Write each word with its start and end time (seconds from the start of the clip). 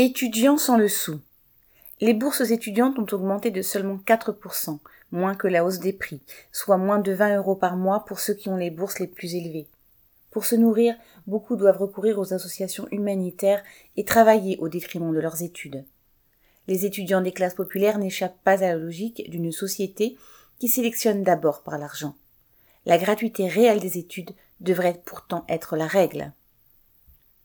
Étudiants 0.00 0.58
sans 0.58 0.76
le 0.76 0.86
sou. 0.86 1.18
Les 2.00 2.14
bourses 2.14 2.52
étudiantes 2.52 3.00
ont 3.00 3.16
augmenté 3.16 3.50
de 3.50 3.62
seulement 3.62 3.98
4%, 4.06 4.78
moins 5.10 5.34
que 5.34 5.48
la 5.48 5.64
hausse 5.64 5.80
des 5.80 5.92
prix, 5.92 6.22
soit 6.52 6.76
moins 6.76 7.00
de 7.00 7.10
20 7.10 7.38
euros 7.38 7.56
par 7.56 7.76
mois 7.76 8.04
pour 8.04 8.20
ceux 8.20 8.34
qui 8.34 8.48
ont 8.48 8.56
les 8.56 8.70
bourses 8.70 9.00
les 9.00 9.08
plus 9.08 9.34
élevées. 9.34 9.66
Pour 10.30 10.44
se 10.44 10.54
nourrir, 10.54 10.94
beaucoup 11.26 11.56
doivent 11.56 11.78
recourir 11.78 12.20
aux 12.20 12.32
associations 12.32 12.86
humanitaires 12.92 13.60
et 13.96 14.04
travailler 14.04 14.56
au 14.58 14.68
détriment 14.68 15.12
de 15.12 15.18
leurs 15.18 15.42
études. 15.42 15.84
Les 16.68 16.86
étudiants 16.86 17.20
des 17.20 17.32
classes 17.32 17.54
populaires 17.54 17.98
n'échappent 17.98 18.40
pas 18.44 18.62
à 18.62 18.68
la 18.68 18.76
logique 18.76 19.28
d'une 19.28 19.50
société 19.50 20.16
qui 20.60 20.68
sélectionne 20.68 21.24
d'abord 21.24 21.64
par 21.64 21.76
l'argent. 21.76 22.14
La 22.86 22.98
gratuité 22.98 23.48
réelle 23.48 23.80
des 23.80 23.98
études 23.98 24.30
devrait 24.60 25.02
pourtant 25.04 25.44
être 25.48 25.74
la 25.74 25.88
règle. 25.88 26.32